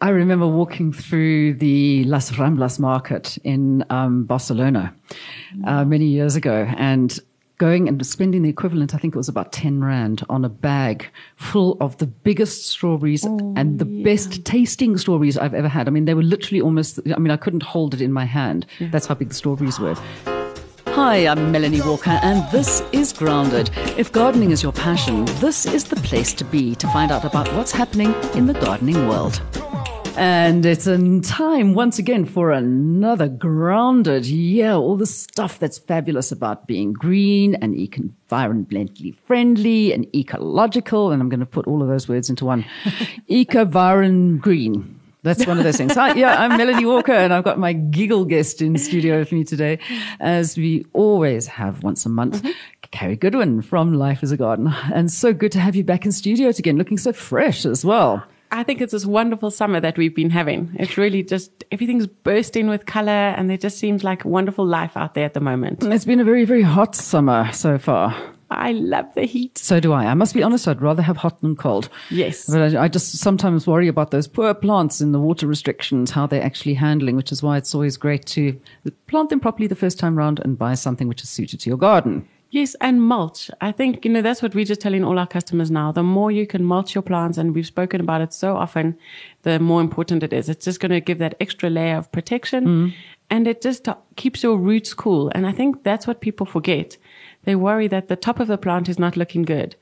[0.00, 4.94] I remember walking through the Las Ramblas market in um, Barcelona
[5.66, 7.18] uh, many years ago and
[7.58, 11.08] going and spending the equivalent, I think it was about 10 Rand on a bag
[11.34, 14.04] full of the biggest strawberries oh, and the yeah.
[14.04, 15.88] best tasting strawberries I've ever had.
[15.88, 18.66] I mean, they were literally almost, I mean, I couldn't hold it in my hand.
[18.78, 18.90] Yeah.
[18.92, 19.96] That's how big the strawberries were.
[20.86, 23.70] Hi, I'm Melanie Walker, and this is Grounded.
[23.96, 27.52] If gardening is your passion, this is the place to be to find out about
[27.54, 29.40] what's happening in the gardening world.
[30.18, 34.26] And it's in time once again for another grounded.
[34.26, 41.12] Yeah, all the stuff that's fabulous about being green and environmentally friendly and ecological.
[41.12, 42.64] And I'm going to put all of those words into one.
[43.28, 44.98] Eco-viron green.
[45.22, 45.94] That's one of those things.
[45.94, 49.44] Hi, yeah, I'm Melanie Walker and I've got my giggle guest in studio with me
[49.44, 49.78] today,
[50.18, 52.42] as we always have once a month.
[52.42, 52.50] Mm-hmm.
[52.90, 54.74] Carrie Goodwin from Life is a Garden.
[54.92, 58.26] And so good to have you back in studio again, looking so fresh as well.
[58.50, 60.74] I think it's this wonderful summer that we've been having.
[60.78, 65.14] It's really just everything's bursting with color and there just seems like wonderful life out
[65.14, 65.82] there at the moment.
[65.84, 68.16] It's been a very, very hot summer so far.
[68.50, 69.58] I love the heat.
[69.58, 70.06] So do I.
[70.06, 71.90] I must be honest, I'd rather have hot than cold.
[72.10, 72.46] Yes.
[72.46, 76.26] But I, I, just sometimes worry about those poor plants in the water restrictions, how
[76.26, 78.58] they're actually handling, which is why it's always great to
[79.06, 81.76] plant them properly the first time round and buy something which is suited to your
[81.76, 82.26] garden.
[82.50, 83.50] Yes, and mulch.
[83.60, 85.92] I think, you know, that's what we're just telling all our customers now.
[85.92, 88.96] The more you can mulch your plants, and we've spoken about it so often,
[89.42, 90.48] the more important it is.
[90.48, 92.94] It's just going to give that extra layer of protection mm.
[93.28, 95.30] and it just keeps your roots cool.
[95.34, 96.96] And I think that's what people forget.
[97.44, 99.76] They worry that the top of the plant is not looking good.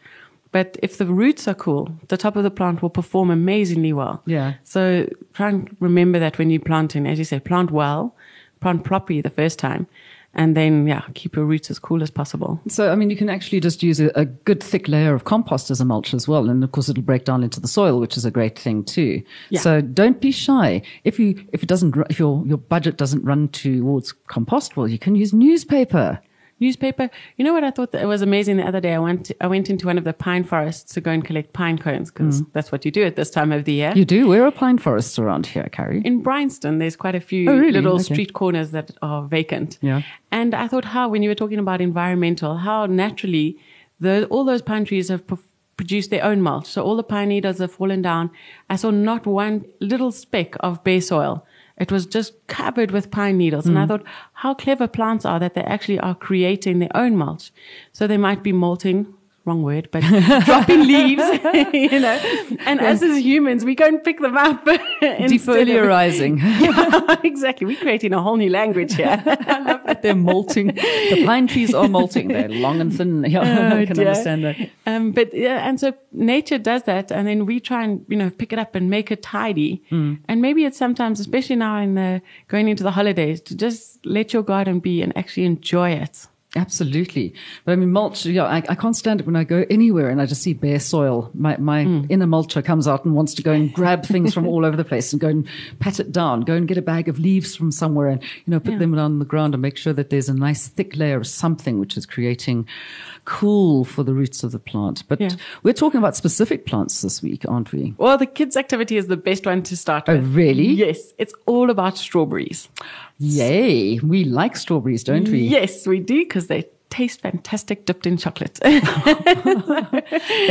[0.52, 4.22] But if the roots are cool, the top of the plant will perform amazingly well.
[4.26, 4.54] Yeah.
[4.64, 8.14] So try and remember that when you're planting, as you say, plant well,
[8.60, 9.86] plant properly the first time
[10.36, 12.60] and then yeah keep your roots as cool as possible.
[12.68, 15.70] So i mean you can actually just use a, a, good thick layer of compost
[15.70, 16.48] as a mulch as well.
[16.48, 19.22] And of course it'll break down into the soil which is a great thing too.
[19.50, 19.60] Yeah.
[19.60, 20.82] so don't be shy.
[21.04, 24.98] If you if it doesn't if your your budget doesn't run towards compost well you
[24.98, 26.20] can use newspaper
[26.60, 27.10] newspaper.
[27.36, 28.94] You know what I thought that was amazing the other day?
[28.94, 31.78] I went I went into one of the pine forests to go and collect pine
[31.78, 32.46] cones because mm.
[32.52, 33.92] that's what you do at this time of the year.
[33.94, 34.28] You do.
[34.28, 36.02] Where are pine forests around here, Carrie?
[36.04, 37.72] In Bryanston, there's quite a few oh, really?
[37.72, 38.02] little okay.
[38.02, 39.78] street corners that are vacant.
[39.80, 40.02] Yeah.
[40.32, 43.58] And I thought how when you were talking about environmental, how naturally
[44.00, 45.22] the, all those pine trees have
[45.76, 46.66] produced their own mulch.
[46.66, 48.30] So all the pine needles have fallen down.
[48.68, 51.46] I saw not one little speck of bare soil.
[51.78, 53.64] It was just covered with pine needles.
[53.64, 53.68] Mm.
[53.68, 53.88] And I hmm.
[53.88, 57.52] thought, how clever plants are that they actually are creating their own mulch.
[57.92, 59.12] So they might be molting
[59.46, 60.02] wrong word, but
[60.44, 61.22] dropping leaves,
[61.72, 62.18] you know.
[62.66, 64.64] And as as humans, we go and pick them up.
[65.02, 66.38] Defoliarizing.
[66.38, 67.66] yeah, exactly.
[67.66, 69.22] We're creating a whole new language here.
[69.24, 70.68] I love that they're molting.
[70.68, 72.28] The pine trees are molting.
[72.28, 73.24] They're long and thin.
[73.24, 74.08] Yeah, oh, I can dear.
[74.08, 74.56] understand that.
[74.86, 78.30] Um, but yeah, and so nature does that, and then we try and you know
[78.30, 79.82] pick it up and make it tidy.
[79.90, 80.18] Mm.
[80.28, 84.32] And maybe it's sometimes, especially now in the going into the holidays, to just let
[84.32, 86.26] your garden be and actually enjoy it.
[86.56, 87.34] Absolutely.
[87.64, 90.22] But I mean, mulch, yeah, I, I, can't stand it when I go anywhere and
[90.22, 91.30] I just see bare soil.
[91.34, 92.06] My, my mm.
[92.08, 94.84] inner mulcher comes out and wants to go and grab things from all over the
[94.84, 95.46] place and go and
[95.80, 98.58] pat it down, go and get a bag of leaves from somewhere and, you know,
[98.58, 98.78] put yeah.
[98.78, 101.78] them on the ground and make sure that there's a nice thick layer of something
[101.78, 102.66] which is creating
[103.26, 105.02] cool for the roots of the plant.
[105.08, 105.30] But yeah.
[105.62, 107.94] we're talking about specific plants this week, aren't we?
[107.98, 110.24] Well, the kids' activity is the best one to start oh, with.
[110.24, 110.68] Oh, really?
[110.68, 111.12] Yes.
[111.18, 112.68] It's all about strawberries.
[113.18, 113.98] Yay.
[114.00, 115.40] We like strawberries, don't we?
[115.40, 118.54] Yes, we do because they taste fantastic dipped in chocolate.
[118.62, 118.80] they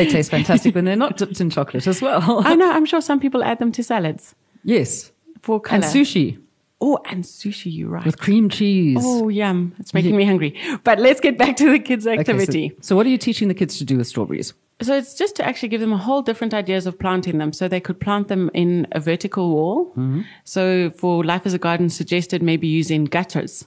[0.07, 2.45] taste fantastic when they're not dipped in chocolate as well.
[2.45, 2.71] I know.
[2.75, 4.35] I'm sure some people add them to salads.
[4.63, 5.11] Yes.
[5.41, 5.83] For color.
[5.83, 6.39] And sushi.
[6.81, 8.05] Oh, and sushi, you're right.
[8.05, 8.97] With cream cheese.
[9.01, 9.73] Oh, yum.
[9.79, 10.17] It's making yeah.
[10.17, 10.59] me hungry.
[10.83, 12.65] But let's get back to the kids' activity.
[12.65, 14.53] Okay, so, so, what are you teaching the kids to do with strawberries?
[14.81, 17.53] So it's just to actually give them a whole different ideas of planting them.
[17.53, 19.85] So they could plant them in a vertical wall.
[19.91, 20.21] Mm-hmm.
[20.43, 23.65] So for Life is a Garden suggested maybe using gutters.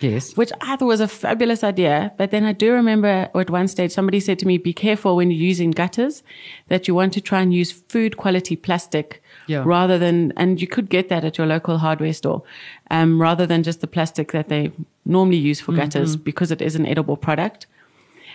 [0.00, 0.36] Yes.
[0.36, 2.12] Which I thought was a fabulous idea.
[2.18, 5.30] But then I do remember at one stage somebody said to me, be careful when
[5.30, 6.24] you're using gutters
[6.68, 9.62] that you want to try and use food quality plastic yeah.
[9.66, 12.42] rather than, and you could get that at your local hardware store,
[12.90, 14.70] um, rather than just the plastic that they
[15.04, 16.22] normally use for gutters mm-hmm.
[16.22, 17.66] because it is an edible product.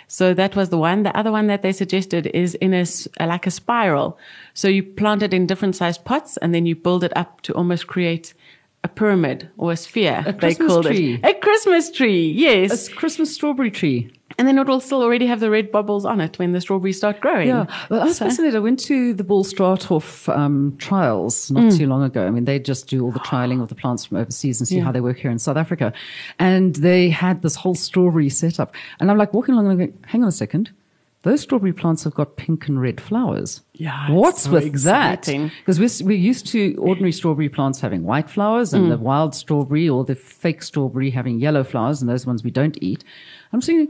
[0.07, 1.04] So that was the one.
[1.04, 2.86] The other one that they suggested is in a,
[3.25, 4.18] like a spiral.
[4.54, 7.54] So you plant it in different sized pots and then you build it up to
[7.54, 8.33] almost create
[8.83, 10.24] a pyramid or a sphere.
[10.25, 11.15] A they called tree.
[11.15, 12.31] it a Christmas tree.
[12.31, 14.12] Yes, a Christmas strawberry tree.
[14.38, 16.97] And then it will still already have the red bubbles on it when the strawberries
[16.97, 17.47] start growing.
[17.47, 18.25] Yeah, well, I was so.
[18.25, 18.56] fascinated.
[18.56, 21.77] I went to the Ball Straathof um, trials not mm.
[21.77, 22.25] too long ago.
[22.25, 24.77] I mean, they just do all the trialing of the plants from overseas and see
[24.77, 24.83] yeah.
[24.83, 25.94] how they work here in South Africa.
[26.39, 28.74] And they had this whole strawberry setup.
[29.00, 30.71] And I'm like walking along and I'm going, hang on a second
[31.24, 33.62] those strawberry plants have got pink and red flowers.
[33.74, 34.12] Yeah.
[34.12, 35.44] What's so with exciting.
[35.44, 35.53] that?
[35.65, 38.89] Because we're, we're used to ordinary strawberry plants having white flowers and mm.
[38.89, 42.77] the wild strawberry or the fake strawberry having yellow flowers, and those ones we don't
[42.81, 43.06] eat.
[43.53, 43.88] I'm saying,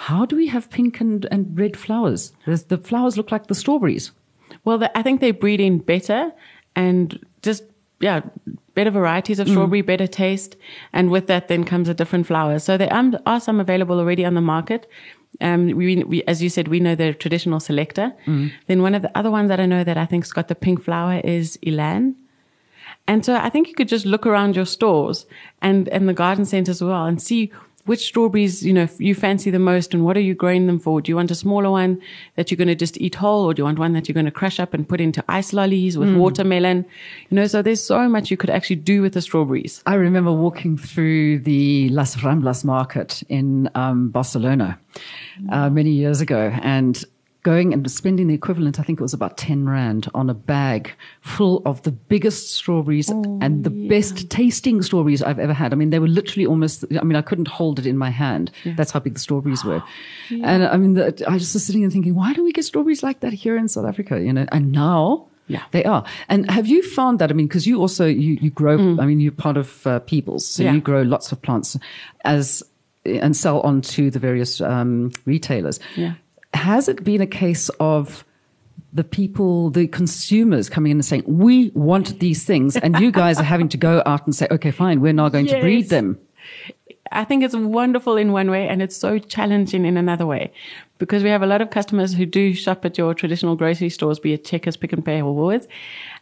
[0.00, 2.32] how do we have pink and, and red flowers?
[2.46, 4.12] The flowers look like the strawberries.
[4.64, 6.30] Well, the, I think they breed in better
[6.76, 7.64] and just,
[7.98, 8.20] yeah,
[8.74, 9.50] better varieties of mm.
[9.50, 9.86] strawberry, mm.
[9.86, 10.54] better taste.
[10.92, 12.60] And with that, then comes a different flower.
[12.60, 12.92] So there
[13.26, 14.88] are some available already on the market.
[15.40, 18.14] Um, we, we, as you said, we know the traditional Selekta.
[18.26, 18.52] Mm.
[18.68, 20.80] Then one of the other ones that I know that I think's got the pink
[20.80, 22.14] flower is Elan.
[23.08, 25.26] And so I think you could just look around your stores
[25.60, 27.50] and, and the garden centers as well and see
[27.88, 31.00] which strawberries, you know, you fancy the most and what are you growing them for?
[31.00, 32.00] Do you want a smaller one
[32.36, 34.26] that you're going to just eat whole or do you want one that you're going
[34.26, 36.18] to crush up and put into ice lollies with mm.
[36.18, 36.84] watermelon?
[37.30, 39.82] You know, so there's so much you could actually do with the strawberries.
[39.86, 44.78] I remember walking through the Las Ramblas market in um, Barcelona
[45.50, 47.02] uh, many years ago and
[47.48, 50.92] going and spending the equivalent, I think it was about 10 Rand on a bag
[51.22, 53.88] full of the biggest strawberries oh, and the yeah.
[53.88, 55.72] best tasting strawberries I've ever had.
[55.72, 58.50] I mean, they were literally almost, I mean, I couldn't hold it in my hand.
[58.64, 58.74] Yeah.
[58.76, 59.82] That's how big the strawberries were.
[60.30, 60.44] Yeah.
[60.44, 63.02] And I mean, the, I was just sitting and thinking, why don't we get strawberries
[63.02, 64.20] like that here in South Africa?
[64.20, 66.04] You know, and now, yeah, they are.
[66.28, 67.30] And have you found that?
[67.30, 68.76] I mean, because you also you you grow.
[68.76, 69.00] Mm.
[69.00, 71.78] I mean, you're part of uh, Peebles, so you grow lots of plants
[72.26, 72.62] as
[73.06, 75.80] and sell on to the various um, retailers.
[75.96, 76.14] Yeah
[76.54, 78.24] has it been a case of
[78.92, 82.76] the people, the consumers coming in and saying, we want these things.
[82.76, 85.46] And you guys are having to go out and say, okay, fine, we're now going
[85.46, 85.54] yes.
[85.56, 86.18] to breed them.
[87.12, 90.52] I think it's wonderful in one way and it's so challenging in another way
[90.98, 94.18] because we have a lot of customers who do shop at your traditional grocery stores,
[94.18, 95.66] be it Checkers, Pick n Pay or Woolworths.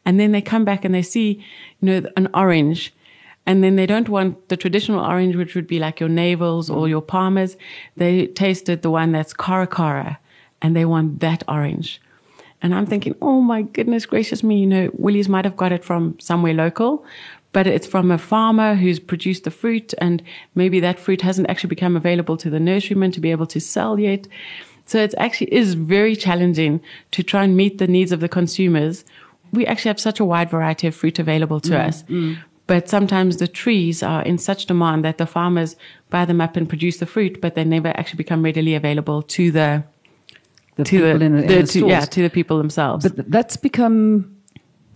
[0.05, 1.45] And then they come back and they see,
[1.81, 2.95] you know, an orange
[3.47, 6.89] and then they don't want the traditional orange, which would be like your navels or
[6.89, 7.57] your palmers.
[7.97, 10.19] They tasted the one that's Cara Cara
[10.61, 12.01] and they want that orange.
[12.61, 15.85] And I'm thinking, oh my goodness gracious me, you know, Woolies might have got it
[15.85, 17.05] from somewhere local,
[17.53, 20.23] but it's from a farmer who's produced the fruit and
[20.55, 23.99] maybe that fruit hasn't actually become available to the nurseryman to be able to sell
[24.01, 24.27] yet.
[24.87, 26.81] So it actually is very challenging
[27.13, 29.05] to try and meet the needs of the consumers.
[29.53, 32.03] We actually have such a wide variety of fruit available to mm, us.
[32.05, 32.39] Mm.
[32.67, 35.77] But sometimes the trees are in such demand that the farmers
[36.11, 39.51] buy them up and produce the fruit, but they never actually become readily available to
[39.51, 39.85] the
[40.75, 43.09] the to people the, in the, in the, the to, yeah to the people themselves.
[43.09, 44.37] But that's become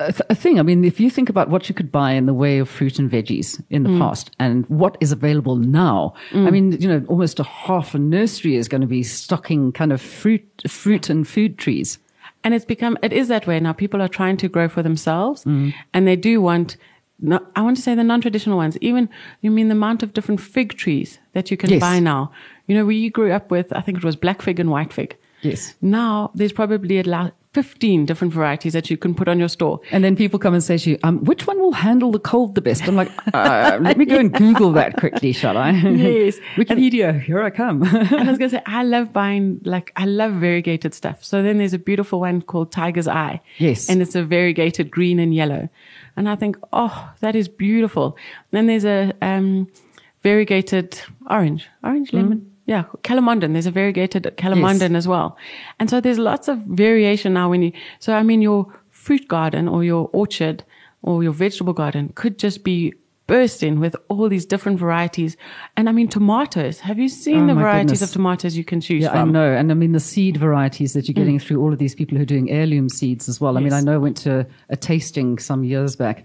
[0.01, 0.59] a, th- a, thing.
[0.59, 2.99] I mean, if you think about what you could buy in the way of fruit
[2.99, 3.99] and veggies in the mm.
[3.99, 6.47] past and what is available now, mm.
[6.47, 9.93] I mean, you know, almost a half a nursery is going to be stocking kind
[9.93, 11.99] of fruit, fruit and food trees.
[12.43, 13.75] And it's become, it is that way now.
[13.75, 15.75] People are trying to grow for themselves mm.
[15.93, 16.77] and they do want
[17.21, 18.77] no, I want to say the non-traditional ones.
[18.81, 19.09] Even
[19.41, 21.81] you mean the amount of different fig trees that you can yes.
[21.81, 22.33] buy now.
[22.67, 25.17] You know, we grew up with, I think it was black fig and white fig.
[25.43, 25.75] Yes.
[25.81, 27.07] Now there's probably at
[27.53, 29.81] 15 different varieties that you can put on your store.
[29.91, 32.55] And then people come and say to you, um, which one will handle the cold
[32.55, 32.87] the best?
[32.87, 35.71] I'm like, uh, let me go and Google that quickly, shall I?
[35.71, 36.39] Yes.
[36.55, 37.83] Wikipedia, and, here I come.
[37.95, 41.25] and I was going to say, I love buying, like, I love variegated stuff.
[41.25, 43.41] So then there's a beautiful one called Tiger's Eye.
[43.59, 43.91] Yes.
[43.91, 45.69] And it's a variegated green and yellow.
[46.21, 48.17] And I think, oh, that is beautiful.
[48.51, 49.69] Then there's a, um,
[50.23, 52.39] variegated orange, orange lemon.
[52.41, 53.53] Mm yeah, calamondin.
[53.53, 54.99] There's a variegated calamondin yes.
[54.99, 55.37] as well.
[55.81, 59.67] And so there's lots of variation now when you, so I mean, your fruit garden
[59.67, 60.63] or your orchard
[61.03, 62.95] or your vegetable garden could just be
[63.31, 65.37] bursting with all these different varieties.
[65.77, 66.81] And I mean, tomatoes.
[66.81, 68.11] Have you seen oh, the varieties goodness.
[68.11, 69.29] of tomatoes you can choose yeah, from?
[69.29, 69.53] I know.
[69.53, 71.43] And I mean, the seed varieties that you're getting mm.
[71.43, 73.53] through all of these people who are doing heirloom seeds as well.
[73.53, 73.61] Yes.
[73.61, 76.25] I mean, I know I went to a tasting some years back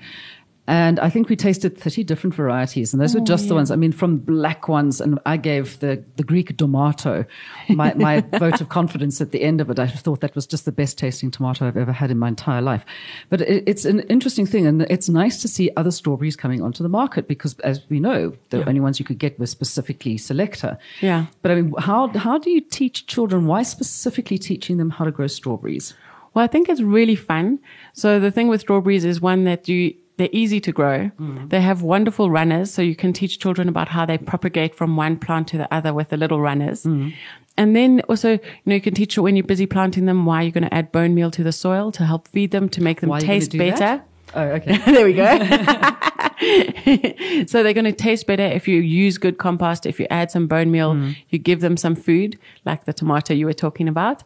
[0.68, 3.50] and I think we tasted 30 different varieties, and those oh, were just yeah.
[3.50, 3.72] the oh, ones.
[3.72, 7.26] I mean, from black ones, and I gave the, the Greek tomato
[7.70, 9.78] my, my vote of confidence at the end of it.
[9.78, 12.62] I thought that was just the best tasting tomato I've ever had in my entire
[12.62, 12.84] life.
[13.30, 16.82] But it, it's an interesting thing, and it's nice to see other strawberries coming onto
[16.82, 18.66] the market because, as we know, the yeah.
[18.66, 20.80] only ones you could get were specifically Selekta.
[21.00, 21.28] Yeah.
[21.44, 23.46] But I mean, how, how do you teach children?
[23.46, 25.94] Why specifically teaching them how to grow strawberries?
[26.34, 27.60] Well, I think it's really fun.
[27.94, 31.12] So the thing with strawberries is one that you, they're easy to grow.
[31.20, 31.50] Mm.
[31.50, 35.18] They have wonderful runners, so you can teach children about how they propagate from one
[35.18, 36.84] plant to the other with the little runners.
[36.84, 37.14] Mm.
[37.58, 40.52] And then also, you know, you can teach when you're busy planting them why you're
[40.52, 43.10] going to add bone meal to the soil to help feed them to make them
[43.10, 43.78] why taste better.
[43.78, 44.08] That?
[44.34, 44.78] Oh, okay.
[44.86, 45.26] there we go.
[47.48, 49.86] so they're going to taste better if you use good compost.
[49.86, 51.16] If you add some bone meal, mm.
[51.30, 54.24] you give them some food, like the tomato you were talking about.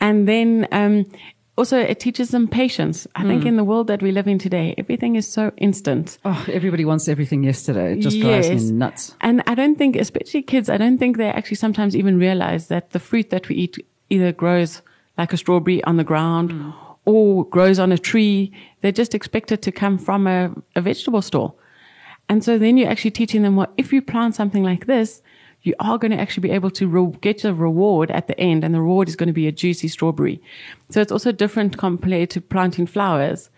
[0.00, 1.04] And then, um,
[1.56, 3.06] also it teaches them patience.
[3.14, 3.28] I mm.
[3.28, 6.18] think in the world that we live in today, everything is so instant.
[6.24, 7.92] Oh, everybody wants everything yesterday.
[7.92, 8.46] It just yes.
[8.46, 9.14] drives me nuts.
[9.20, 12.90] And I don't think, especially kids, I don't think they actually sometimes even realize that
[12.90, 14.82] the fruit that we eat either grows
[15.16, 16.74] like a strawberry on the ground mm.
[17.04, 18.52] or grows on a tree.
[18.80, 21.54] They're just expected to come from a, a vegetable store.
[22.28, 25.22] And so then you're actually teaching them, well, if you plant something like this,
[25.64, 28.62] you are going to actually be able to re- get a reward at the end,
[28.62, 30.40] and the reward is going to be a juicy strawberry.
[30.90, 33.50] So it's also different compared to planting flowers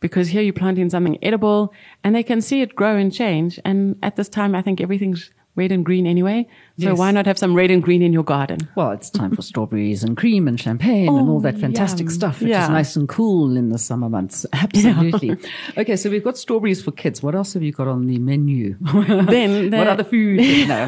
[0.00, 1.72] because here you're planting something edible
[2.04, 3.58] and they can see it grow and change.
[3.64, 6.46] And at this time, I think everything's red and green anyway.
[6.78, 6.98] So yes.
[6.98, 8.58] why not have some red and green in your garden?
[8.74, 12.14] Well, it's time for strawberries and cream and champagne oh, and all that fantastic yum.
[12.14, 12.64] stuff, which yeah.
[12.64, 14.44] is nice and cool in the summer months.
[14.52, 15.28] Absolutely.
[15.28, 15.36] Yeah.
[15.78, 17.22] okay, so we've got strawberries for kids.
[17.22, 18.76] What else have you got on the menu?
[18.80, 20.38] then the, what other food?
[20.38, 20.86] no,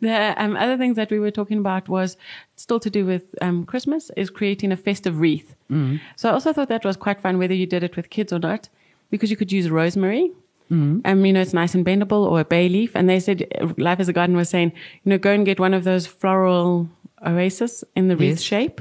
[0.00, 2.18] the um, other things that we were talking about was
[2.56, 5.56] still to do with um, Christmas is creating a festive wreath.
[5.70, 6.00] Mm.
[6.16, 8.38] So I also thought that was quite fun, whether you did it with kids or
[8.38, 8.68] not,
[9.10, 10.32] because you could use rosemary
[10.70, 11.00] Mm-hmm.
[11.04, 12.92] Um, you know, it's nice and bendable or a bay leaf.
[12.94, 14.72] And they said, Life is a Garden was saying,
[15.04, 16.88] you know, go and get one of those floral
[17.24, 18.42] oasis in the wreath yes.
[18.42, 18.80] shape.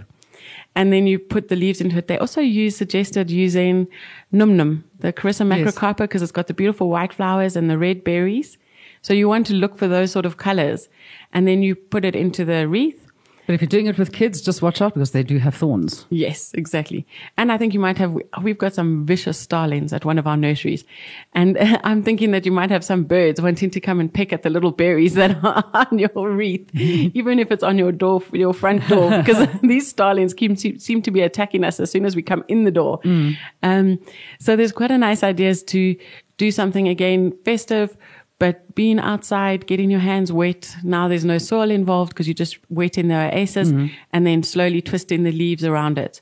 [0.76, 2.08] And then you put the leaves into it.
[2.08, 3.88] They also use, suggested using
[4.32, 6.30] num num, the Carissa macrocarpa, because yes.
[6.30, 8.58] it's got the beautiful white flowers and the red berries.
[9.02, 10.90] So you want to look for those sort of colors.
[11.32, 13.03] And then you put it into the wreath
[13.46, 16.06] but if you're doing it with kids, just watch out because they do have thorns.
[16.10, 17.06] Yes, exactly.
[17.38, 20.38] And I think you might have, we've got some vicious starlings at one of our
[20.38, 20.86] nurseries.
[21.34, 24.44] And I'm thinking that you might have some birds wanting to come and peck at
[24.44, 28.54] the little berries that are on your wreath, even if it's on your door, your
[28.54, 32.22] front door, because these starlings seem, seem to be attacking us as soon as we
[32.22, 33.00] come in the door.
[33.02, 33.38] Mm.
[33.62, 34.00] Um,
[34.40, 35.98] so there's quite a nice ideas to
[36.38, 37.96] do something again festive
[38.44, 42.58] but being outside, getting your hands wet, now there's no soil involved because you're just
[42.70, 43.88] wetting the oasis mm-hmm.
[44.12, 46.20] and then slowly twisting the leaves around it.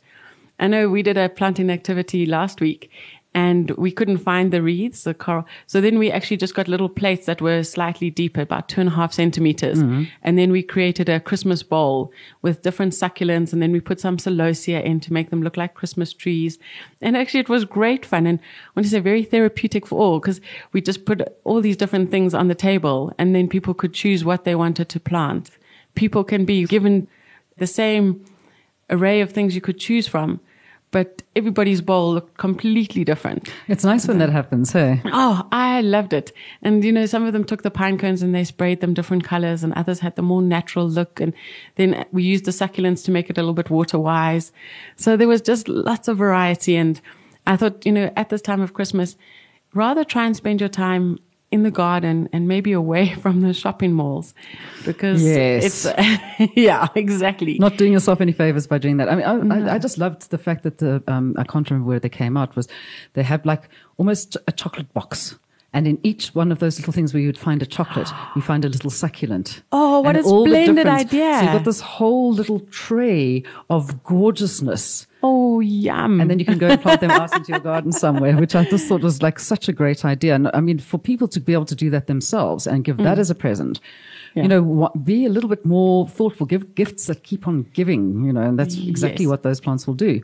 [0.59, 2.91] I know we did a planting activity last week
[3.33, 5.45] and we couldn't find the wreaths, the coral.
[5.65, 8.89] So then we actually just got little plates that were slightly deeper, about two and
[8.89, 9.81] a half centimeters.
[9.81, 10.03] Mm-hmm.
[10.21, 12.11] And then we created a Christmas bowl
[12.41, 13.53] with different succulents.
[13.53, 16.59] And then we put some celosia in to make them look like Christmas trees.
[17.01, 18.27] And actually it was great fun.
[18.27, 20.41] And I want to say very therapeutic for all because
[20.73, 24.25] we just put all these different things on the table and then people could choose
[24.25, 25.51] what they wanted to plant.
[25.95, 27.07] People can be given
[27.57, 28.25] the same
[28.89, 30.41] array of things you could choose from
[30.91, 33.49] but everybody's bowl looked completely different.
[33.69, 35.01] It's nice when that happens, hey?
[35.05, 36.33] Oh, I loved it.
[36.61, 39.23] And, you know, some of them took the pine cones and they sprayed them different
[39.23, 41.21] colors and others had the more natural look.
[41.21, 41.33] And
[41.75, 44.51] then we used the succulents to make it a little bit water wise.
[44.97, 46.75] So there was just lots of variety.
[46.75, 46.99] And
[47.47, 49.15] I thought, you know, at this time of Christmas,
[49.73, 51.19] rather try and spend your time
[51.51, 54.33] in the garden and maybe away from the shopping malls
[54.85, 55.85] because yes.
[55.85, 59.67] it's yeah exactly not doing yourself any favors by doing that i mean I, no.
[59.67, 62.37] I, I just loved the fact that the um, i can't remember where they came
[62.37, 62.67] out was
[63.13, 65.37] they have like almost a chocolate box
[65.73, 68.41] and in each one of those little things where you would find a chocolate, you
[68.41, 69.63] find a little succulent.
[69.71, 71.35] Oh, what a splendid idea.
[71.35, 75.07] So you've got this whole little tray of gorgeousness.
[75.23, 76.19] Oh, yum.
[76.19, 78.65] And then you can go and plant them out into your garden somewhere, which I
[78.65, 80.35] just thought was like such a great idea.
[80.35, 83.03] And I mean, for people to be able to do that themselves and give mm.
[83.03, 83.79] that as a present,
[84.33, 84.43] yeah.
[84.43, 88.25] you know, what, be a little bit more thoughtful, give gifts that keep on giving,
[88.25, 89.29] you know, and that's exactly yes.
[89.29, 90.21] what those plants will do.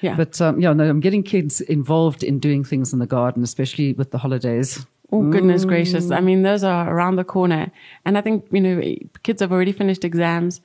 [0.00, 0.16] Yeah.
[0.16, 3.94] But, um, yeah, no, I'm getting kids involved in doing things in the garden, especially
[3.94, 4.86] with the holidays.
[5.10, 5.68] Oh, goodness mm.
[5.68, 6.10] gracious.
[6.10, 7.72] I mean, those are around the corner.
[8.04, 8.82] And I think, you know,
[9.22, 10.60] kids have already finished exams.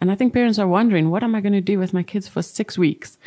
[0.00, 2.28] And I think parents are wondering, what am I going to do with my kids
[2.28, 3.18] for six weeks?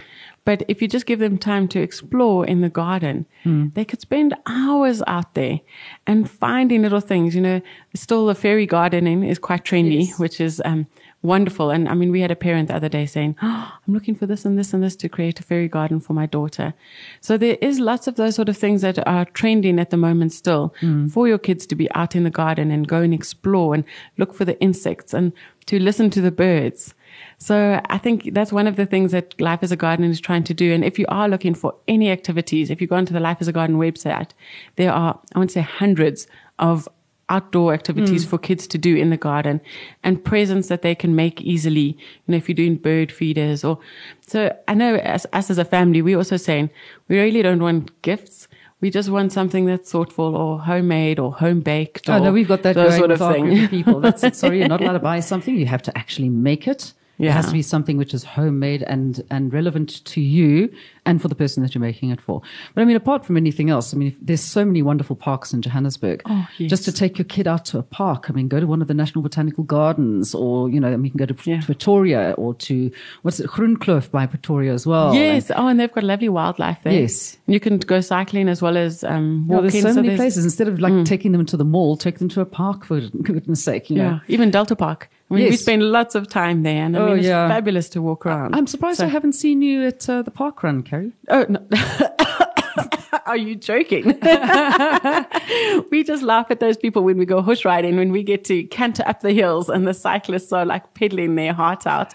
[0.45, 3.73] But if you just give them time to explore in the garden, mm.
[3.73, 5.59] they could spend hours out there
[6.07, 7.35] and finding little things.
[7.35, 7.61] You know,
[7.93, 10.19] still the fairy gardening is quite trendy, yes.
[10.19, 10.87] which is um,
[11.21, 11.69] wonderful.
[11.69, 14.25] And I mean, we had a parent the other day saying, oh, I'm looking for
[14.25, 16.73] this and this and this to create a fairy garden for my daughter.
[17.19, 20.31] So there is lots of those sort of things that are trending at the moment
[20.33, 21.11] still mm.
[21.11, 23.83] for your kids to be out in the garden and go and explore and
[24.17, 25.33] look for the insects and
[25.65, 26.93] to listen to the birds.
[27.37, 30.43] So I think that's one of the things that Life is a Garden is trying
[30.45, 30.73] to do.
[30.73, 33.47] And if you are looking for any activities, if you go onto the Life is
[33.47, 34.31] a Garden website,
[34.77, 36.27] there are, I want to say hundreds
[36.59, 36.87] of
[37.29, 38.29] outdoor activities mm.
[38.29, 39.61] for kids to do in the garden
[40.03, 41.97] and presents that they can make easily.
[42.25, 43.79] You know, if you're doing bird feeders or,
[44.25, 46.69] so I know as us as a family, we're also saying
[47.07, 48.47] we really don't want gifts.
[48.81, 52.09] We just want something that's thoughtful or homemade or home baked.
[52.09, 53.67] Oh no, we've got that going sort of thing.
[53.67, 53.99] people.
[53.99, 54.35] That's it.
[54.35, 55.55] Sorry, you're not allowed to buy something.
[55.55, 56.93] You have to actually make it.
[57.19, 57.31] Yeah.
[57.31, 60.73] It has to be something which is homemade and, and relevant to you
[61.05, 62.41] and for the person that you're making it for.
[62.73, 65.61] But I mean, apart from anything else, I mean, there's so many wonderful parks in
[65.61, 66.21] Johannesburg.
[66.25, 66.69] Oh, yes.
[66.69, 68.29] Just to take your kid out to a park.
[68.29, 71.05] I mean, go to one of the National Botanical Gardens or, you know, I mean,
[71.05, 71.61] you can go to yeah.
[71.61, 72.89] Pretoria or to,
[73.23, 75.13] what's it, Groenkloof by Pretoria as well.
[75.13, 75.49] Yes.
[75.49, 76.93] And, oh, and they've got lovely wildlife there.
[76.93, 77.37] Yes.
[77.47, 79.71] And you can go cycling as well as um, walking.
[79.71, 80.45] there's so, so many there's, places.
[80.45, 81.05] Instead of like mm.
[81.05, 84.09] taking them to the mall, take them to a park for goodness sake, you yeah.
[84.09, 84.21] know.
[84.29, 85.51] Even Delta Park I mean, Yes.
[85.51, 87.47] we spend lots of time there, and I Oh, mean, it's yeah.
[87.47, 88.55] fabulous to walk around.
[88.55, 91.11] I'm surprised So- I haven't seen you at uh, the park run, Carrie.
[91.29, 91.59] Oh no.
[93.25, 94.05] Are you joking?
[95.91, 98.63] we just laugh at those people when we go horse riding, when we get to
[98.65, 102.13] canter up the hills and the cyclists are like pedaling their heart out.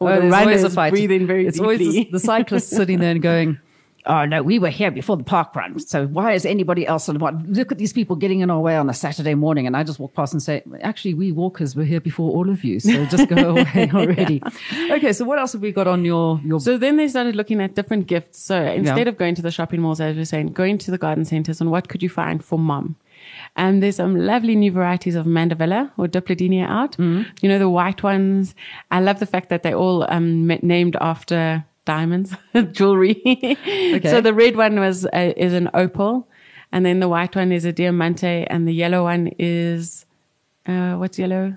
[0.00, 1.74] Or Oh, the runners breathing very it's deeply.
[1.76, 3.58] always the, the cyclist sitting there and going,
[4.06, 5.78] "Oh no, we were here before the park run.
[5.78, 7.34] So why is anybody else on what?
[7.46, 9.98] Look at these people getting in our way on a Saturday morning." And I just
[9.98, 12.80] walk past and say, "Actually, we walkers were here before all of you.
[12.80, 14.42] So just go away already."
[14.90, 16.60] Okay, so what else have we got on your your?
[16.60, 18.38] So then they started looking at different gifts.
[18.40, 20.98] So instead of going to the shopping malls, as we are saying, going to the
[20.98, 22.96] garden centers and what could you find for mom?
[23.56, 26.96] And there's some lovely new varieties of mandevilla or dipladenia out.
[27.42, 28.54] You know, the white ones.
[28.90, 32.34] I love the fact that they're all um, named after diamonds,
[32.72, 33.14] jewelry.
[34.04, 36.28] So the red one was uh, is an opal,
[36.72, 40.04] and then the white one is a diamante, and the yellow one is
[40.66, 41.56] uh, what's yellow?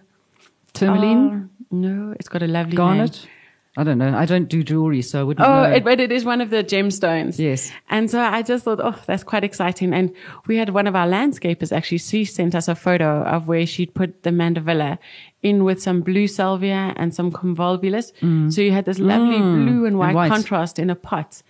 [0.73, 3.19] Tourmaline, Oh, no, it's got a lovely garnet.
[3.21, 3.29] name.
[3.77, 4.13] I don't know.
[4.17, 5.69] I don't do jewelry, so I wouldn't Oh, know.
[5.75, 7.39] it, but it is one of the gemstones.
[7.39, 7.71] Yes.
[7.89, 9.93] And so I just thought, oh, that's quite exciting.
[9.93, 10.11] And
[10.47, 13.93] we had one of our landscapers actually, she sent us a photo of where she'd
[13.93, 14.97] put the mandevilla
[15.41, 18.11] in with some blue salvia and some convolvulus.
[18.53, 20.15] So you had this lovely blue and white, Mm.
[20.15, 20.31] white.
[20.31, 21.41] contrast in a pot.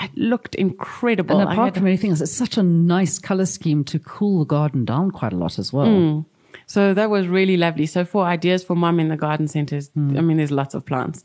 [0.00, 1.40] It looked incredible.
[1.40, 4.84] and apart from anything else, it's such a nice color scheme to cool the garden
[4.84, 5.86] down quite a lot as well.
[5.86, 6.24] Mm.
[6.66, 7.86] So that was really lovely.
[7.86, 10.16] So for ideas for mom in the garden centers, Hmm.
[10.18, 11.22] I mean, there's lots of plants.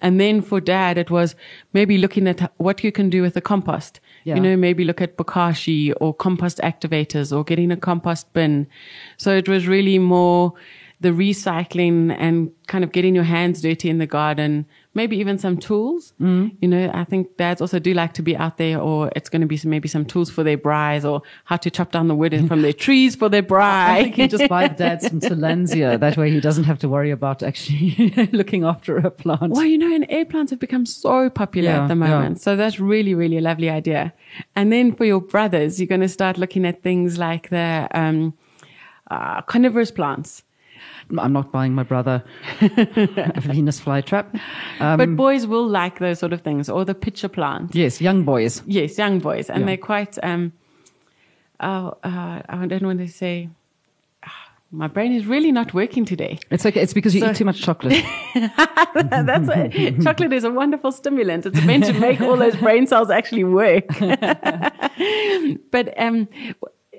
[0.00, 1.34] And then for dad, it was
[1.74, 4.00] maybe looking at what you can do with the compost.
[4.24, 4.36] Yeah.
[4.36, 8.66] You know, maybe look at bokashi or compost activators or getting a compost bin.
[9.16, 10.54] So it was really more
[11.00, 15.56] the recycling and kind of getting your hands dirty in the garden, maybe even some
[15.56, 16.12] tools.
[16.18, 16.48] Hmm.
[16.60, 19.40] You know, I think dads also do like to be out there or it's going
[19.42, 22.16] to be some, maybe some tools for their braais or how to chop down the
[22.16, 23.62] wood from their trees for their braai.
[23.62, 26.00] I think you just buy the dad some Tillandsia.
[26.00, 29.52] That way he doesn't have to worry about actually looking after a plant.
[29.52, 32.08] Well, you know, and air plants have become so popular Yeah, at the yeah.
[32.08, 32.40] moment.
[32.40, 34.12] So that's really, really a lovely idea.
[34.56, 38.34] And then for your brothers, you're going to start looking at things like the um,
[39.12, 40.42] uh, carnivorous plants.
[41.18, 42.22] I'm not buying my brother
[42.60, 44.26] a Venus flytrap.
[44.80, 47.74] Um, but boys will like those sort of things or the pitcher plant.
[47.74, 48.62] yes, young boys.
[48.66, 49.48] Yes, young boys.
[49.50, 49.66] And Yeah.
[49.66, 50.52] they're quite, um,
[51.60, 53.48] oh, uh, I don't know when they say,
[54.24, 54.32] ah,
[54.70, 56.38] my brain is really not working today.
[56.50, 56.80] It's okay.
[56.80, 58.04] It's because you So- eat too much chocolate.
[58.94, 60.02] That's it.
[60.02, 61.46] Chocolate is a wonderful stimulant.
[61.46, 63.84] It's meant to make all those brain cells actually work.
[65.70, 66.28] but um,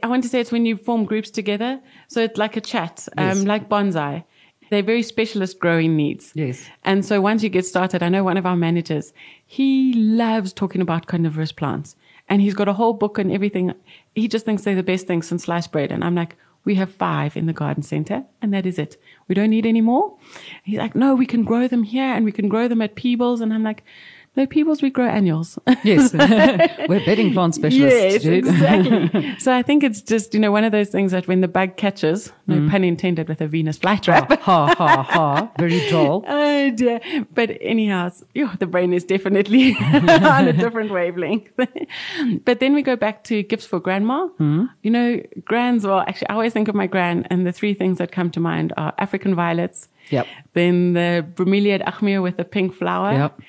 [0.03, 1.79] I want to say it's when you form groups together.
[2.07, 3.43] So it's like a chat, um, Yes.
[3.43, 4.23] like bonsai.
[4.69, 6.31] They're very specialist growing needs.
[6.35, 6.63] Yes.
[6.83, 9.13] And so once you get started, I know one of our managers,
[9.45, 11.95] he loves talking about carnivorous plants.
[12.31, 13.73] And he's got a whole book and everything.
[14.13, 15.91] He just thinks they're the best thing since sliced bread.
[15.91, 16.35] And I'm like,
[16.65, 18.97] we have five in the garden center, and that is it.
[19.27, 20.15] We don't need any more.
[20.63, 23.41] He's like, no, we can grow them here and we can grow them at Peebles.
[23.41, 23.83] And I'm like,
[24.39, 25.59] no, Peebles, we grow annuals.
[25.83, 26.13] Yes.
[26.89, 28.23] We're bedding plant specialists.
[28.23, 28.47] yes, dude.
[28.47, 29.35] exactly.
[29.39, 31.75] so I think it's just, you know, one of those things that when the bug
[31.75, 32.71] catches, no mm.
[32.71, 35.51] pun intended with a Venus flytrap, ha, ha, ha.
[35.59, 36.23] Very droll.
[36.25, 37.01] Oh dear.
[37.33, 41.49] But anyhow, yeah, the brain is definitely on a different wavelength.
[42.45, 44.27] but then we go back to gifts for grandma.
[44.37, 44.65] Hmm.
[44.83, 47.97] You know, grands, well, actually, I always think of my gran, and the three things
[47.97, 49.89] that come to mind are African violets.
[50.11, 50.27] Yep.
[50.53, 53.13] Then the bromeliad aechmea with the pink flower.
[53.13, 53.41] Yep.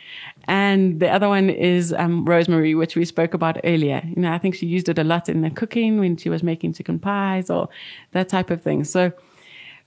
[0.51, 4.03] And the other one is um, rosemary, which we spoke about earlier.
[4.05, 6.43] You know, I think she used it a lot in the cooking when she was
[6.43, 7.69] making chicken pies or
[8.11, 8.83] that type of thing.
[8.83, 9.13] So,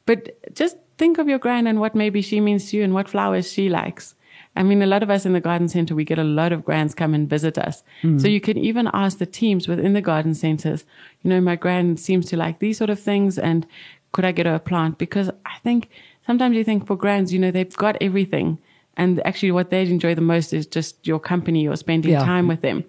[0.05, 3.09] but just think of your gran and what maybe she means to you and what
[3.09, 4.15] flowers she likes.
[4.55, 6.63] I mean, a lot of us in the garden center, we get a lot of
[6.63, 7.83] grants come and visit us.
[8.19, 10.85] So you can even ask the teams within the garden centers,
[11.23, 13.67] you know, my grand seems to like these sort of things and
[14.13, 14.97] could I get her a plant?
[14.97, 15.89] Because I think
[16.25, 18.59] sometimes you think for grants, you know, they've got everything.
[18.97, 22.19] And actually what they'd enjoy the most is just your company or spending Yeah.
[22.19, 22.83] time with them.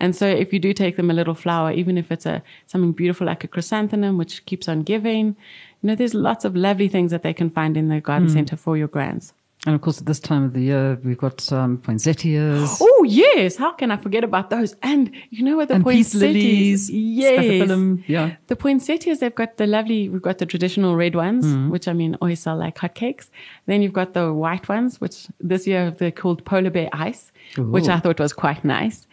[0.00, 2.92] And so if you do take them a little flower, even if it's a something
[2.92, 5.36] beautiful like a chrysanthemum, which keeps on giving,
[5.82, 8.34] you know, there's lots of lovely things that they can find in the garden hmm.
[8.34, 9.32] center for your grants.
[9.68, 12.78] And of course, at this time of the year, we've got um, poinsettias.
[12.80, 14.74] Oh yes, how can I forget about those?
[14.82, 16.20] And you know what the And poinsettias?
[16.22, 17.70] lilies, yes,
[18.08, 18.36] yeah.
[18.46, 20.08] The poinsettias, they've got the lovely.
[20.08, 21.68] We've got the traditional red ones, Mm-hmm.
[21.68, 23.28] which I mean always sell like hotcakes.
[23.66, 27.88] Then you've got the white ones, which this year they're called polar bear ice, which
[27.88, 29.06] I thought was quite nice.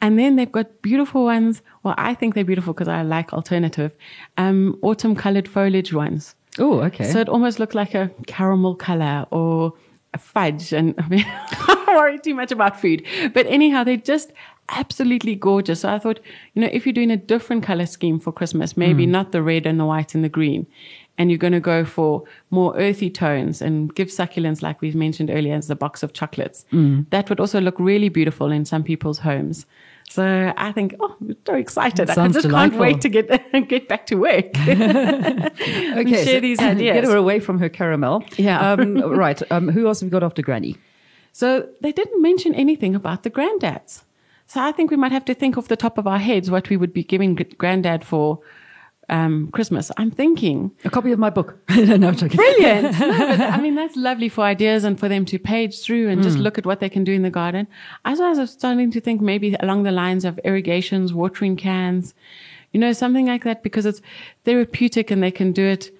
[0.00, 1.60] And then they've got beautiful ones.
[1.82, 3.94] Well, I think they're beautiful because I like alternative,
[4.38, 6.34] um, autumn colored foliage ones.
[6.58, 7.04] Oh, okay.
[7.12, 9.74] So it almost looks like a caramel color or
[10.16, 10.72] fudge.
[10.72, 13.04] And I mean, I worry too much about food.
[13.34, 14.32] But anyhow, they're just
[14.70, 15.80] absolutely gorgeous.
[15.80, 16.20] So I thought,
[16.54, 19.10] you know, if you're doing a different color scheme for Christmas, maybe mm.
[19.10, 20.66] not the red and the white and the green,
[21.16, 25.30] and you're going to go for more earthy tones and give succulents, like we've mentioned
[25.30, 27.08] earlier, as the box of chocolates, mm.
[27.10, 29.66] that would also look really beautiful in some people's homes.
[30.10, 32.08] So I think, oh, I'm so excited.
[32.08, 32.78] I just delightful.
[32.78, 33.28] can't wait to get
[33.68, 34.46] get back to work.
[34.58, 36.94] okay, share so these ideas.
[36.94, 38.24] Get her away from her caramel.
[38.36, 38.72] Yeah.
[38.72, 39.40] Um, right.
[39.52, 40.76] Um, who else have we got after Granny?
[41.32, 44.02] So they didn't mention anything about the granddads.
[44.46, 46.70] So I think we might have to think off the top of our heads what
[46.70, 48.40] we would be giving granddad for
[49.08, 49.90] um, Christmas.
[49.96, 51.58] I'm thinking a copy of my book.
[51.70, 52.98] no, Brilliant.
[53.00, 56.20] no, but, I mean, that's lovely for ideas and for them to page through and
[56.20, 56.24] mm.
[56.24, 57.66] just look at what they can do in the garden.
[58.04, 62.14] As I was starting to think maybe along the lines of irrigations, watering cans,
[62.72, 64.02] you know, something like that because it's
[64.44, 65.90] therapeutic and they can do it.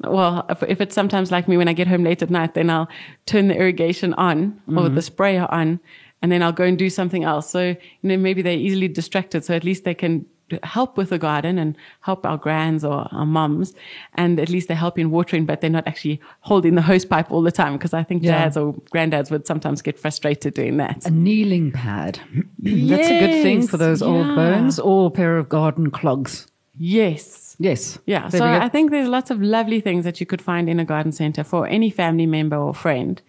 [0.00, 2.68] Well, if, if it's sometimes like me when I get home late at night, then
[2.68, 2.88] I'll
[3.24, 4.78] turn the irrigation on mm.
[4.78, 5.80] or the sprayer on
[6.20, 7.48] and then I'll go and do something else.
[7.48, 9.44] So, you know, maybe they're easily distracted.
[9.44, 10.26] So at least they can
[10.62, 13.74] help with the garden and help our grands or our mums.
[14.14, 17.30] And at least they help in watering, but they're not actually holding the hose pipe
[17.30, 18.38] all the time because I think yeah.
[18.38, 21.06] dads or granddads would sometimes get frustrated doing that.
[21.06, 22.20] A kneeling pad.
[22.60, 22.90] Yes.
[22.96, 24.08] That's a good thing for those yeah.
[24.08, 26.46] old bones or a pair of garden clogs.
[26.78, 27.56] Yes.
[27.58, 27.98] Yes.
[28.06, 28.28] Yeah.
[28.28, 30.84] There so I think there's lots of lovely things that you could find in a
[30.84, 33.20] garden center for any family member or friend.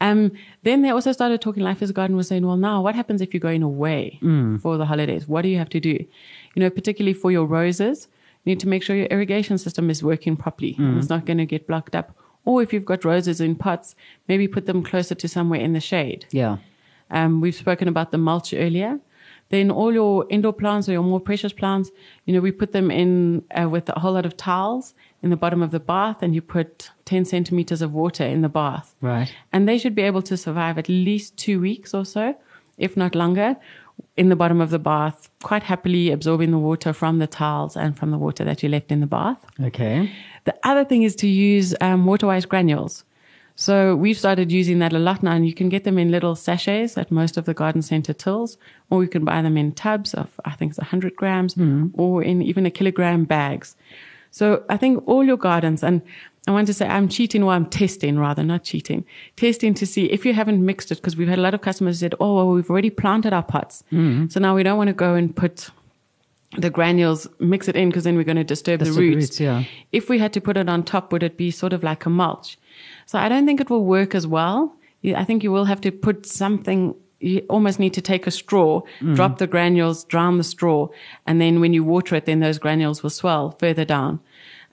[0.00, 2.94] Um, then they also started talking, Life is a Garden was saying, well, now what
[2.94, 4.60] happens if you're going away mm.
[4.60, 5.28] for the holidays?
[5.28, 6.04] What do you have to do?
[6.54, 8.08] You know, particularly for your roses,
[8.44, 10.74] you need to make sure your irrigation system is working properly.
[10.74, 10.98] Mm.
[10.98, 12.16] It's not going to get blocked up.
[12.44, 13.94] Or if you've got roses in pots,
[14.28, 16.26] maybe put them closer to somewhere in the shade.
[16.30, 16.58] Yeah.
[17.10, 19.00] Um, we've spoken about the mulch earlier.
[19.50, 21.90] Then all your indoor plants or your more precious plants,
[22.24, 25.36] you know, we put them in uh, with a whole lot of towels in the
[25.36, 28.94] bottom of the bath and you put 10 centimeters of water in the bath.
[29.00, 29.34] Right.
[29.52, 32.36] And they should be able to survive at least two weeks or so,
[32.76, 33.56] if not longer,
[34.16, 37.96] in the bottom of the bath, quite happily absorbing the water from the tiles and
[37.96, 39.38] from the water that you left in the bath.
[39.60, 40.12] Okay.
[40.44, 43.04] The other thing is to use um, water-wise granules.
[43.56, 46.34] So we've started using that a lot now, and you can get them in little
[46.34, 48.58] sachets at most of the garden center tills,
[48.90, 51.90] or you can buy them in tubs of, I think it's 100 grams, mm.
[51.94, 53.76] or in even a kilogram bags.
[54.34, 56.02] So I think all your gardens, and
[56.48, 59.04] I want to say I'm cheating or I'm testing rather, not cheating,
[59.36, 62.00] testing to see if you haven't mixed it, because we've had a lot of customers
[62.00, 63.84] said, oh, well, we've already planted our pots.
[63.92, 64.26] Mm-hmm.
[64.26, 65.70] So now we don't want to go and put
[66.58, 69.16] the granules, mix it in, because then we're going to disturb the roots.
[69.16, 69.40] roots.
[69.40, 69.62] Yeah.
[69.92, 72.10] If we had to put it on top, would it be sort of like a
[72.10, 72.58] mulch?
[73.06, 74.74] So I don't think it will work as well.
[75.04, 78.82] I think you will have to put something you almost need to take a straw,
[79.00, 79.14] mm.
[79.14, 80.88] drop the granules, drown the straw,
[81.26, 84.20] and then when you water it, then those granules will swell further down.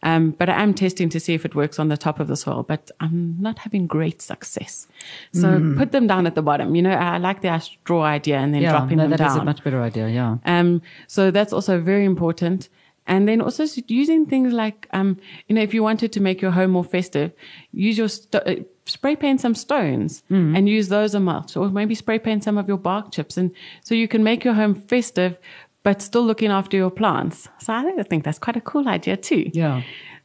[0.04, 2.36] Um, but I am testing to see if it works on the top of the
[2.36, 4.88] soil, but I'm not having great success.
[5.32, 5.78] So mm.
[5.78, 6.74] put them down at the bottom.
[6.76, 9.28] You know, I like the straw idea and then yeah, dropping no, them down.
[9.28, 10.10] That is a much better idea.
[10.10, 10.38] Yeah.
[10.46, 12.68] Um, so that's also very important.
[13.08, 16.52] And then also using things like, um, you know, if you wanted to make your
[16.52, 17.32] home more festive,
[17.72, 20.56] use your, st- uh, spray paint some stones mm.
[20.58, 23.38] and use those as mulch or maybe spray paint some of your bark chips.
[23.38, 23.52] And
[23.84, 25.40] so you can make your home festive,
[25.84, 27.50] but still looking after your plants.
[27.60, 29.50] So I think, I think that's quite a cool idea too.
[29.54, 29.82] Yeah.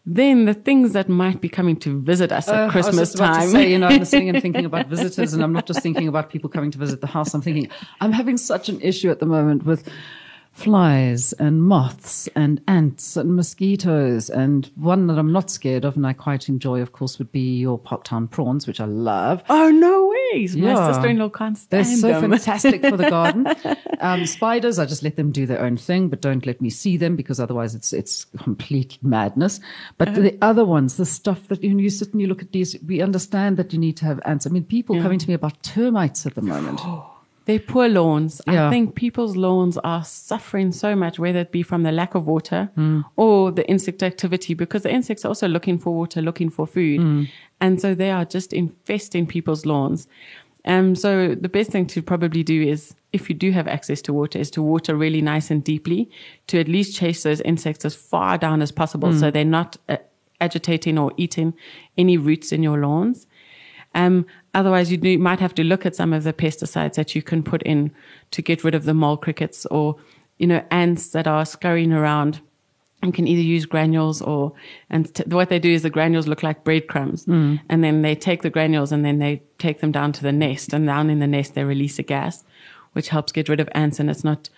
[0.09, 3.51] Then the things that might be coming to visit us at uh, Christmas time.
[3.51, 6.31] Say, you know, I'm sitting and thinking about visitors, and I'm not just thinking about
[6.31, 7.35] people coming to visit the house.
[7.35, 7.69] I'm thinking
[8.01, 9.89] I'm having such an issue at the moment with
[10.57, 14.31] flies and moths and ants and mosquitoes.
[14.31, 17.59] And one that I'm not scared of and I quite enjoy, of course, would be
[17.59, 19.45] your Parktown prawns, which I love.
[19.51, 20.57] Oh, no ways.
[20.57, 20.73] Yeah.
[20.73, 22.31] My sister-in-law can't stand They're so them.
[22.39, 23.47] fantastic for the garden.
[24.01, 26.97] Um, spiders, I just let them do their own thing, but don't let me see
[26.97, 29.61] them because otherwise it's, it's complete madness.
[29.99, 32.43] But uh, the other ones, the stuff that you, know, you sit and you look
[32.43, 34.47] at these, we understand that you need to have ants.
[34.47, 35.03] I mean, people yeah.
[35.03, 36.81] coming to me about termites at the moment.
[37.47, 38.43] They poor lawns.
[38.47, 38.67] Yeah.
[38.67, 42.27] I think people's lawns are suffering so much, whether it be from the lack of
[42.27, 43.05] water mm.
[43.15, 47.01] or the insect activity, because the insects are also looking for water, looking for food.
[47.01, 47.29] Mm.
[47.61, 50.09] And so they are just infesting people's lawns.
[50.65, 54.13] Um, so the best thing to probably do is, if you do have access to
[54.13, 56.11] water, is to water really nice and deeply
[56.49, 59.21] to at least chase those insects as far down as possible mm.
[59.21, 59.97] so they're not uh,
[60.41, 61.55] agitating or eating
[61.97, 63.29] any roots in your lawns.
[63.95, 67.23] Um, otherwise, you do, might have to look at some of the pesticides that you
[67.23, 67.93] can put in
[68.33, 69.97] to get rid of the mole crickets or,
[70.39, 72.41] you know, ants that are scurrying around.
[73.03, 74.55] You can either use granules or,
[74.91, 77.27] and t- what they do is the granules look like breadcrumbs.
[77.27, 77.61] Mm.
[77.69, 80.73] And then they take the granules and then they take them down to the nest.
[80.73, 82.43] And down in the nest, they release a gas,
[82.95, 84.01] which helps get rid of ants.
[84.01, 84.49] And it's not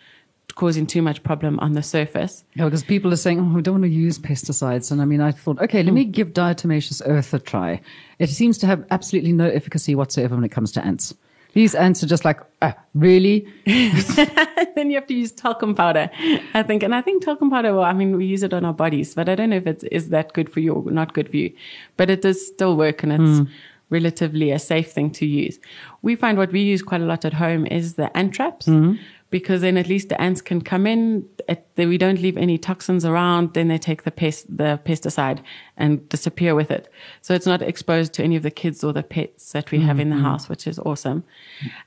[0.58, 2.44] causing too much problem on the surface.
[2.54, 4.90] Yeah, because people are saying, oh, we don't want to use pesticides.
[4.90, 6.10] And I mean, I thought, okay, let me hmm.
[6.10, 7.80] give diatomaceous earth a try.
[8.18, 11.14] It seems to have absolutely no efficacy whatsoever when it comes to ants.
[11.54, 13.46] These ants are just like, ah, really?
[13.66, 16.10] then you have to use talcum powder,
[16.54, 16.82] I think.
[16.82, 19.28] And I think talcum powder, well, I mean, we use it on our bodies, but
[19.28, 21.52] I don't know if it is that good for you or not good for you.
[21.96, 23.48] But it does still work and it's mm.
[23.90, 25.58] relatively a safe thing to use.
[26.02, 28.66] We find what we use quite a lot at home is the ant traps.
[28.66, 31.26] Mm-hmm because then at least the ants can come in.
[31.48, 33.54] At, we don't leave any toxins around.
[33.54, 35.40] Then they take the pest, the pesticide
[35.76, 36.90] and disappear with it.
[37.20, 39.86] So it's not exposed to any of the kids or the pets that we mm-hmm.
[39.86, 40.24] have in the mm-hmm.
[40.24, 41.24] house, which is awesome.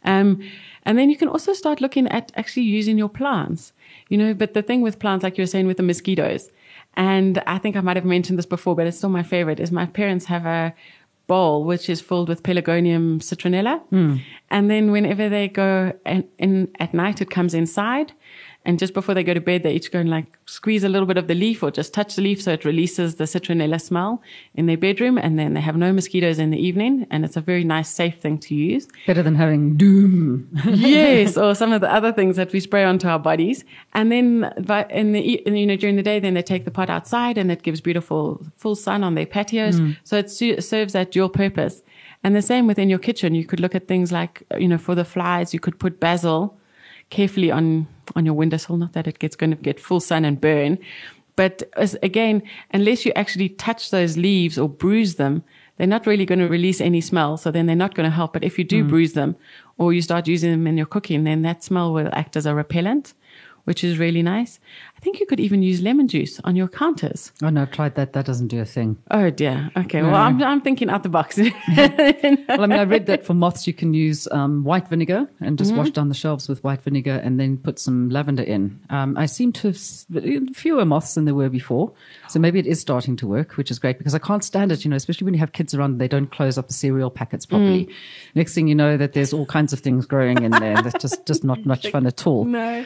[0.04, 0.42] Um,
[0.84, 3.74] and then you can also start looking at actually using your plants,
[4.10, 6.50] you know, but the thing with plants, like you were saying with the mosquitoes,
[6.96, 9.72] and I think I might have mentioned this before, but it's still my favorite is
[9.72, 10.74] my parents have a,
[11.32, 13.76] bowl, which is filled with Pelargonium citronella.
[13.90, 14.22] Mm.
[14.50, 18.10] And then whenever they go and in at night, it comes inside
[18.64, 21.08] and just before they go to bed, they each go and like squeeze a little
[21.08, 24.22] bit of the leaf or just touch the leaf so it releases the citronella smell
[24.54, 25.18] in their bedroom.
[25.18, 27.08] And then they have no mosquitoes in the evening.
[27.10, 28.88] And it's a very nice, safe thing to use.
[29.08, 30.48] Better than having doom.
[30.66, 33.66] yes, or some of the other things that we spray onto our bodies.
[33.94, 34.54] And then
[34.92, 37.64] in the, you know, during the day, then they take the pot outside and it
[37.64, 39.80] gives beautiful full sun on their patios.
[39.80, 39.98] Mm.
[40.04, 41.82] So it su- serves that dual purpose.
[42.24, 43.34] And the same within your kitchen.
[43.34, 46.60] You could look at things like, you know, for the flies, you could put basil
[47.12, 48.78] carefully on on your windowsill.
[48.78, 50.80] Not that it gets going to get full sun and burn,
[51.36, 55.44] but as, again, unless you actually touch those leaves or bruise them,
[55.78, 57.38] they're not really going to release any smell.
[57.38, 58.34] So then they're not going to help.
[58.34, 58.90] But if you do mm.
[58.90, 59.36] bruise them
[59.78, 62.54] or you start using them in your cooking, then that smell will act as a
[62.54, 63.14] repellent
[63.66, 64.60] which is really nice.
[65.02, 67.32] I think you could even use lemon juice on your counters.
[67.42, 68.14] Oh no, I've tried that.
[68.14, 68.98] That doesn't do a thing.
[69.10, 69.72] Oh dear.
[69.76, 70.00] Okay.
[70.00, 70.12] No.
[70.12, 71.38] Well, I'm, I'm thinking out the box.
[71.38, 75.58] well, I mean, I read that for moths you can use um, white vinegar and
[75.58, 75.80] just mm-hmm.
[75.80, 78.80] wash down the shelves with white vinegar and then put some lavender in.
[78.92, 81.92] Um, I seem to have fewer moths than there were before,
[82.28, 84.86] so maybe it is starting to work, which is great because I can't stand it.
[84.86, 87.48] You know, especially when you have kids around, they don't close up the cereal packets
[87.48, 87.86] properly.
[87.86, 87.94] Mm.
[88.36, 90.80] Next thing you know, that there's all kinds of things growing in there.
[90.82, 92.46] That's just just not much fun at all.
[92.46, 92.86] No.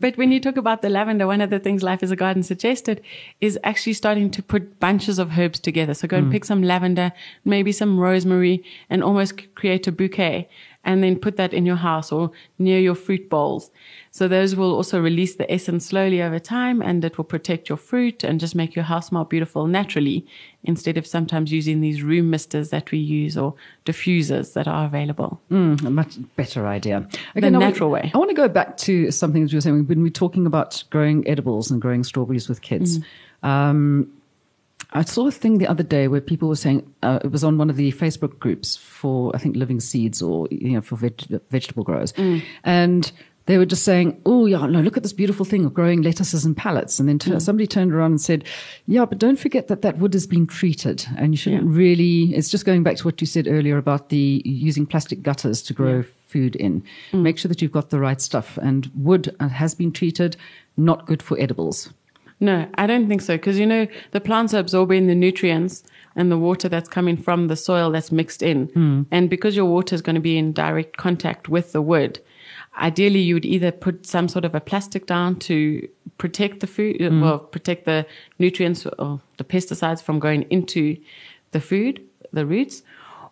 [0.00, 2.42] But when you talk about the lavender, one of the things Life is a Garden
[2.42, 3.02] suggested
[3.40, 5.94] is actually starting to put bunches of herbs together.
[5.94, 6.32] So go and mm.
[6.32, 7.12] pick some lavender,
[7.44, 10.48] maybe some rosemary, and almost create a bouquet
[10.84, 13.70] and then put that in your house or near your fruit bowls.
[14.10, 17.78] So those will also release the essence slowly over time and it will protect your
[17.78, 20.24] fruit and just make your house smell beautiful naturally
[20.62, 25.40] instead of sometimes using these room misters that we use or diffusers that are available.
[25.50, 27.08] Mm, a much better idea.
[27.34, 28.10] The natural way.
[28.14, 30.46] I want to go back to something that you were saying when we were talking
[30.46, 32.98] about growing edibles and growing strawberries with kids.
[32.98, 33.48] Mm.
[33.48, 34.12] Um,
[34.94, 37.58] I saw a thing the other day where people were saying uh, it was on
[37.58, 41.40] one of the Facebook groups for I think living seeds or you know for veg-
[41.50, 42.42] vegetable growers, mm.
[42.62, 43.10] and
[43.46, 46.44] they were just saying, "Oh yeah, no, look at this beautiful thing of growing lettuces
[46.44, 47.42] and pallets." And then t- mm.
[47.42, 48.44] somebody turned around and said,
[48.86, 51.76] "Yeah, but don't forget that that wood has been treated, and you shouldn't yeah.
[51.76, 55.60] really." It's just going back to what you said earlier about the using plastic gutters
[55.62, 56.02] to grow yeah.
[56.28, 56.84] food in.
[57.12, 57.22] Mm.
[57.22, 60.36] Make sure that you've got the right stuff, and wood uh, has been treated,
[60.76, 61.90] not good for edibles.
[62.44, 63.36] No, I don't think so.
[63.36, 65.82] Because, you know, the plants are absorbing the nutrients
[66.14, 68.68] and the water that's coming from the soil that's mixed in.
[68.68, 69.06] Mm.
[69.10, 72.20] And because your water is going to be in direct contact with the wood,
[72.76, 76.98] ideally you would either put some sort of a plastic down to protect the food,
[76.98, 77.22] mm.
[77.22, 78.04] well, protect the
[78.38, 80.98] nutrients or the pesticides from going into
[81.52, 82.82] the food, the roots.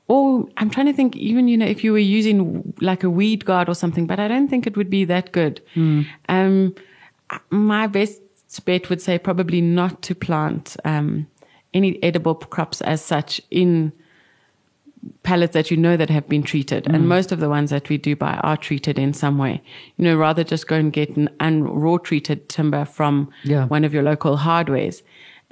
[0.09, 3.44] Or I'm trying to think, even, you know, if you were using like a weed
[3.44, 5.61] guard or something, but I don't think it would be that good.
[5.75, 6.07] Mm.
[6.31, 6.75] Um,
[7.51, 8.22] my best
[8.61, 11.27] bet would say probably not to plant um,
[11.75, 13.93] any edible crops as such in
[15.23, 16.85] pallets that you know that have been treated.
[16.85, 16.95] Mm.
[16.95, 19.62] And most of the ones that we do buy are treated in some way.
[19.97, 23.67] You know, rather just go and get an un- raw treated timber from yeah.
[23.67, 25.03] one of your local hardwares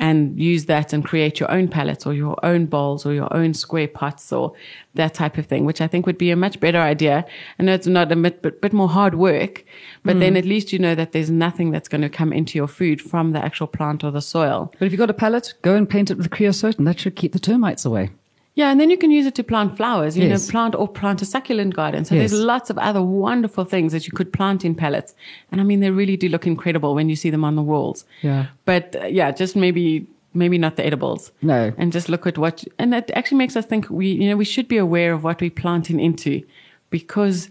[0.01, 3.53] and use that and create your own pallets or your own bowls or your own
[3.53, 4.55] square pots or
[4.95, 7.27] that type of thing, which I think would be a much better idea.
[7.59, 9.65] I know it's not a bit, bit, bit more hard work,
[10.03, 10.21] but mm.
[10.21, 13.03] then at least you know that there's nothing that's going to come into your food
[13.03, 14.73] from the actual plant or the soil.
[14.79, 17.15] But if you've got a pallet, go and paint it with creosote and that should
[17.15, 18.11] keep the termites away.
[18.55, 20.47] Yeah, and then you can use it to plant flowers, you yes.
[20.47, 22.05] know, plant or plant a succulent garden.
[22.05, 22.31] So yes.
[22.31, 25.15] there's lots of other wonderful things that you could plant in pallets.
[25.53, 28.05] And I mean, they really do look incredible when you see them on the walls.
[28.23, 28.47] Yeah.
[28.65, 31.33] But uh, yeah, just maybe maybe not the edibles.
[31.43, 31.73] No.
[31.79, 34.45] And just look at what and that actually makes us think we you know, we
[34.45, 36.43] should be aware of what we're planting into
[36.91, 37.51] because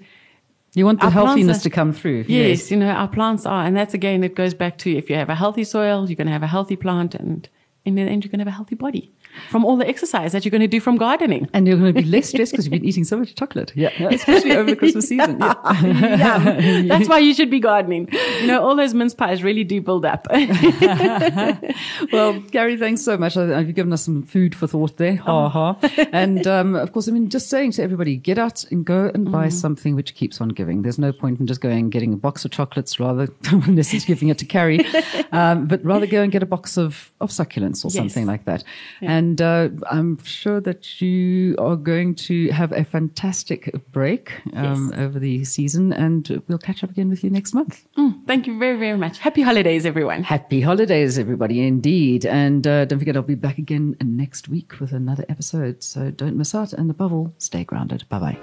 [0.76, 2.26] you want the healthiness are, to come through.
[2.28, 5.10] Yes, yes, you know, our plants are and that's again it goes back to if
[5.10, 7.48] you have a healthy soil, you're gonna have a healthy plant and
[7.86, 9.12] in the end you're gonna have a healthy body.
[9.50, 11.50] From all the exercise that you're going to do from gardening.
[11.54, 13.72] And you're going to be less stressed because you've been eating so much chocolate.
[13.76, 13.90] Yeah.
[14.12, 15.40] Especially over the Christmas season.
[15.40, 15.56] Yeah.
[15.82, 16.82] yeah.
[16.88, 18.10] That's why you should be gardening.
[18.42, 20.28] You know, all those mince pies really do build up.
[22.12, 23.36] well, Carrie, thanks so much.
[23.36, 25.16] You've given us some food for thought there.
[25.18, 25.78] Ha ha.
[26.12, 29.32] And, um, of course, I mean, just saying to everybody, get out and go and
[29.32, 29.54] buy mm.
[29.54, 30.82] something which keeps on giving.
[30.82, 34.30] There's no point in just going and getting a box of chocolates rather, it's giving
[34.30, 34.86] it to Carrie,
[35.32, 37.96] um, but rather go and get a box of, of succulents or yes.
[37.96, 38.64] something like that.
[39.02, 39.19] Yeah.
[39.20, 45.00] And uh, I'm sure that you are going to have a fantastic break um, yes.
[45.02, 47.86] over the season, and we'll catch up again with you next month.
[47.98, 49.20] Mm, thank you very, very much.
[49.20, 50.24] Happy holidays, everyone.
[50.24, 52.26] Happy holidays, everybody, indeed.
[52.26, 55.84] And uh, don't forget, I'll be back again next week with another episode.
[55.84, 56.72] So don't miss out.
[56.72, 58.06] And above all, stay grounded.
[58.08, 58.38] Bye bye.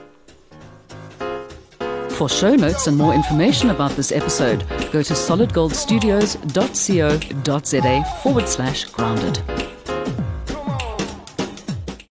[2.16, 9.42] For show notes and more information about this episode, go to solidgoldstudios.co.za forward slash grounded.